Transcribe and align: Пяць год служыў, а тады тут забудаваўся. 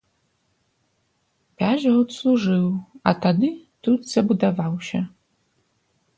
Пяць 1.63 1.83
год 1.95 2.07
служыў, 2.21 2.65
а 3.13 3.15
тады 3.27 3.49
тут 3.83 3.99
забудаваўся. 4.15 4.99